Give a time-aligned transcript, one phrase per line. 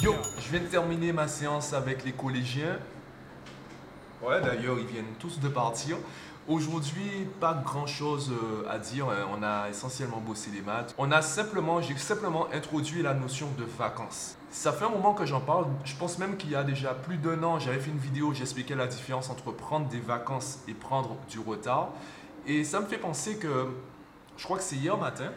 [0.00, 2.78] Yo, je viens de terminer ma séance avec les collégiens.
[4.22, 5.96] Ouais, d'ailleurs, ils viennent tous de partir.
[6.46, 9.06] Aujourd'hui, pas grand chose euh, à dire.
[9.08, 9.26] hein.
[9.38, 10.94] On a essentiellement bossé les maths.
[10.98, 14.36] On a simplement, j'ai simplement introduit la notion de vacances.
[14.50, 15.66] Ça fait un moment que j'en parle.
[15.84, 18.34] Je pense même qu'il y a déjà plus d'un an, j'avais fait une vidéo où
[18.34, 21.90] j'expliquais la différence entre prendre des vacances et prendre du retard.
[22.46, 23.68] Et ça me fait penser que,
[24.36, 25.30] je crois que c'est hier matin.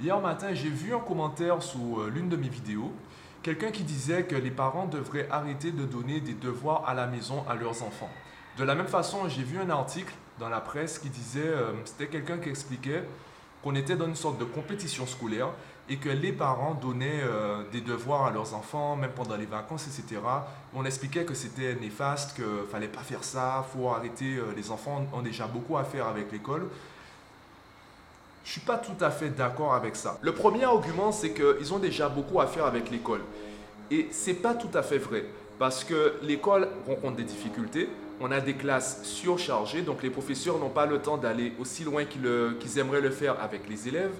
[0.00, 2.92] Hier matin, j'ai vu un commentaire sous euh, l'une de mes vidéos.
[3.42, 7.44] Quelqu'un qui disait que les parents devraient arrêter de donner des devoirs à la maison
[7.48, 8.10] à leurs enfants.
[8.58, 12.08] De la même façon, j'ai vu un article dans la presse qui disait, euh, c'était
[12.08, 13.04] quelqu'un qui expliquait
[13.62, 15.48] qu'on était dans une sorte de compétition scolaire
[15.88, 19.86] et que les parents donnaient euh, des devoirs à leurs enfants, même pendant les vacances,
[19.86, 20.20] etc.
[20.74, 24.70] On expliquait que c'était néfaste, qu'il ne fallait pas faire ça, faut arrêter, euh, les
[24.70, 26.68] enfants ont déjà beaucoup à faire avec l'école.
[28.44, 30.18] Je suis pas tout à fait d'accord avec ça.
[30.22, 33.20] Le premier argument, c'est qu'ils ont déjà beaucoup à faire avec l'école.
[33.90, 35.24] Et c'est pas tout à fait vrai.
[35.58, 37.88] Parce que l'école rencontre des difficultés.
[38.20, 42.04] On a des classes surchargées, donc les professeurs n'ont pas le temps d'aller aussi loin
[42.04, 44.12] qu'ils aimeraient le faire avec les élèves.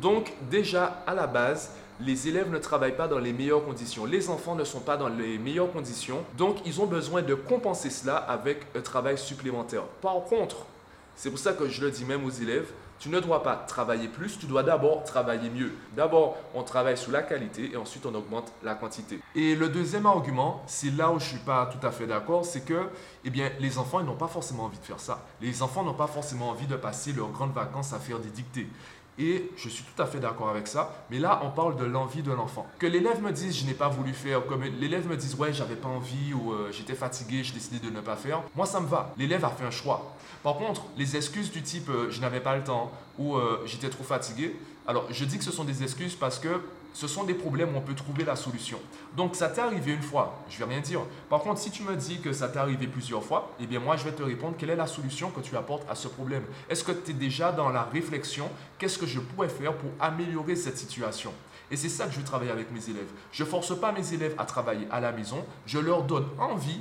[0.00, 4.06] Donc déjà, à la base, les élèves ne travaillent pas dans les meilleures conditions.
[4.06, 6.24] Les enfants ne sont pas dans les meilleures conditions.
[6.38, 9.84] Donc ils ont besoin de compenser cela avec un travail supplémentaire.
[10.00, 10.66] Par contre,
[11.14, 14.06] c'est pour ça que je le dis même aux élèves, tu ne dois pas travailler
[14.06, 15.72] plus, tu dois d'abord travailler mieux.
[15.96, 19.18] D'abord, on travaille sur la qualité et ensuite on augmente la quantité.
[19.34, 22.64] Et le deuxième argument, c'est là où je suis pas tout à fait d'accord, c'est
[22.64, 22.88] que
[23.24, 25.26] eh bien, les enfants ils n'ont pas forcément envie de faire ça.
[25.40, 28.68] Les enfants n'ont pas forcément envie de passer leurs grandes vacances à faire des dictées.
[29.18, 31.04] Et je suis tout à fait d'accord avec ça.
[31.10, 32.66] Mais là, on parle de l'envie de l'enfant.
[32.78, 35.76] Que l'élève me dise je n'ai pas voulu faire, comme l'élève me dise ouais, j'avais
[35.76, 38.42] pas envie ou euh, j'étais fatigué, j'ai décidé de ne pas faire.
[38.56, 39.12] Moi, ça me va.
[39.18, 40.14] L'élève a fait un choix.
[40.42, 43.90] Par contre, les excuses du type euh, je n'avais pas le temps ou euh, j'étais
[43.90, 46.60] trop fatigué, alors je dis que ce sont des excuses parce que
[46.94, 48.78] ce sont des problèmes où on peut trouver la solution.
[49.16, 51.00] Donc ça t'est arrivé une fois, je vais rien dire.
[51.30, 53.96] Par contre, si tu me dis que ça t'est arrivé plusieurs fois, eh bien moi
[53.96, 56.44] je vais te répondre quelle est la solution que tu apportes à ce problème.
[56.68, 60.56] Est-ce que tu es déjà dans la réflexion Qu'est-ce que je pourrais faire pour améliorer
[60.56, 61.32] cette situation?
[61.70, 63.08] Et c'est ça que je travaille avec mes élèves.
[63.32, 66.80] Je ne force pas mes élèves à travailler à la maison, je leur donne envie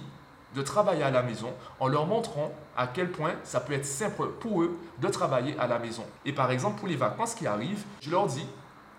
[0.56, 4.28] de travailler à la maison en leur montrant à quel point ça peut être simple
[4.40, 6.04] pour eux de travailler à la maison.
[6.26, 8.46] Et par exemple, pour les vacances qui arrivent, je leur dis,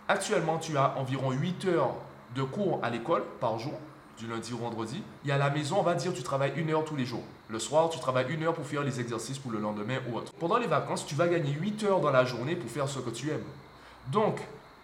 [0.08, 1.94] actuellement tu as environ 8 heures
[2.34, 3.74] de cours à l'école par jour,
[4.18, 5.02] du lundi au vendredi.
[5.26, 7.24] Et à la maison, on va dire tu travailles une heure tous les jours.
[7.48, 10.32] Le soir, tu travailles une heure pour faire les exercices pour le lendemain ou autre.
[10.38, 13.10] Pendant les vacances, tu vas gagner 8 heures dans la journée pour faire ce que
[13.10, 13.44] tu aimes.
[14.10, 14.40] Donc,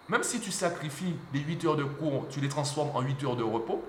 [0.09, 3.37] même si tu sacrifies les 8 heures de cours, tu les transformes en 8 heures
[3.37, 3.83] de repos,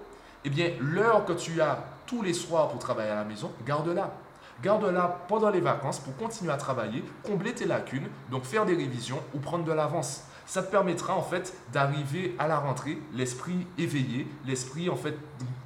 [0.45, 4.13] eh bien, l'heure que tu as tous les soirs pour travailler à la maison, garde-la.
[4.61, 9.21] Garde-la pendant les vacances pour continuer à travailler, combler tes lacunes, donc faire des révisions
[9.33, 10.23] ou prendre de l'avance.
[10.45, 15.15] Ça te permettra en fait d'arriver à la rentrée, l'esprit éveillé, l'esprit en fait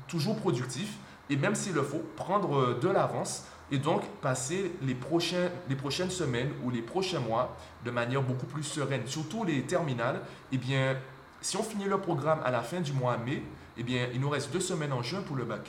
[0.08, 0.98] toujours productif
[1.30, 4.96] et même s'il le faut, prendre euh, de l'avance et donc passer les,
[5.70, 7.56] les prochaines semaines ou les prochains mois
[7.86, 9.04] de manière beaucoup plus sereine.
[9.06, 10.98] Surtout les terminales, eh bien,
[11.42, 13.42] si on finit le programme à la fin du mois mai,
[13.78, 15.68] eh bien, il nous reste deux semaines en juin pour le bac.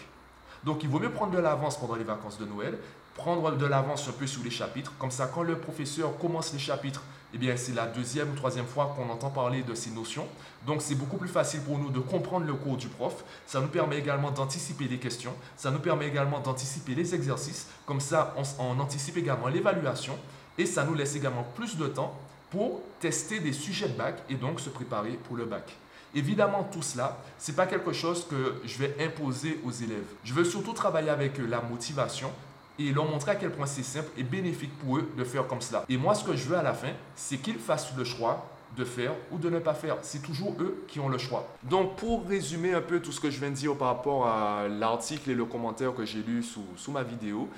[0.64, 2.78] Donc, il vaut mieux prendre de l'avance pendant les vacances de Noël,
[3.14, 4.92] prendre de l'avance un peu sur les chapitres.
[4.98, 8.66] Comme ça, quand le professeur commence les chapitres, eh bien, c'est la deuxième ou troisième
[8.66, 10.26] fois qu'on entend parler de ces notions.
[10.66, 13.24] Donc, c'est beaucoup plus facile pour nous de comprendre le cours du prof.
[13.46, 15.34] Ça nous permet également d'anticiper les questions.
[15.56, 17.68] Ça nous permet également d'anticiper les exercices.
[17.86, 20.16] Comme ça, on, on anticipe également l'évaluation.
[20.56, 22.18] Et ça nous laisse également plus de temps
[22.50, 25.74] pour tester des sujets de bac et donc se préparer pour le bac.
[26.14, 30.06] Évidemment, tout cela, ce n'est pas quelque chose que je vais imposer aux élèves.
[30.22, 32.30] Je veux surtout travailler avec la motivation
[32.78, 35.60] et leur montrer à quel point c'est simple et bénéfique pour eux de faire comme
[35.60, 35.84] cela.
[35.88, 38.84] Et moi, ce que je veux à la fin, c'est qu'ils fassent le choix de
[38.84, 39.96] faire ou de ne pas faire.
[40.02, 41.46] C'est toujours eux qui ont le choix.
[41.62, 44.66] Donc, pour résumer un peu tout ce que je viens de dire par rapport à
[44.68, 47.48] l'article et le commentaire que j'ai lu sous, ma vidéo,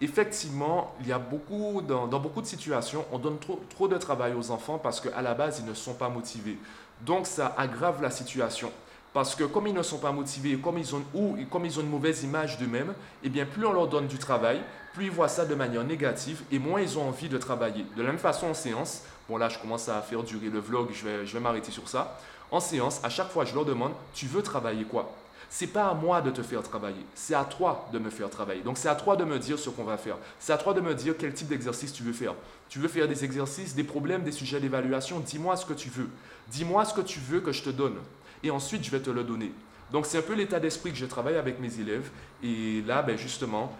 [0.00, 3.96] effectivement, il y a beaucoup, dans, dans beaucoup de situations, on donne trop, trop de
[3.96, 6.58] travail aux enfants parce qu'à la base, ils ne sont pas motivés.
[7.00, 8.70] Donc, ça aggrave la situation.
[9.12, 11.82] Parce que comme ils ne sont pas motivés, comme ils ont, ou comme ils ont
[11.82, 14.60] une mauvaise image d'eux-mêmes, eh bien, plus on leur donne du travail,
[14.92, 17.86] plus ils voient ça de manière négative et moins ils ont envie de travailler.
[17.96, 20.88] De la même façon, en séance, bon là, je commence à faire durer le vlog,
[20.92, 22.18] je vais, je vais m'arrêter sur ça.
[22.50, 25.10] En séance, à chaque fois, je leur demande, tu veux travailler quoi?
[25.48, 28.62] C'est pas à moi de te faire travailler, c'est à toi de me faire travailler.
[28.62, 30.16] Donc c'est à toi de me dire ce qu'on va faire.
[30.38, 32.34] C'est à toi de me dire quel type d'exercice tu veux faire.
[32.68, 36.08] Tu veux faire des exercices, des problèmes, des sujets d'évaluation, dis-moi ce que tu veux.
[36.48, 37.96] Dis-moi ce que tu veux que je te donne.
[38.42, 39.52] Et ensuite, je vais te le donner.
[39.92, 42.10] Donc c'est un peu l'état d'esprit que je travaille avec mes élèves.
[42.42, 43.72] Et là, ben, justement,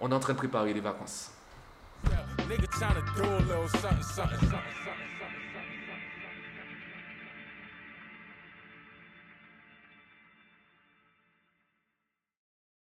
[0.00, 1.30] on est en train de préparer les vacances.